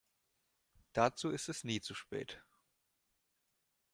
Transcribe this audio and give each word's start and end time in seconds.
Dazu 0.93 1.29
ist 1.29 1.47
es 1.47 1.63
nie 1.63 1.79
zu 1.79 1.93
spät. 1.93 2.41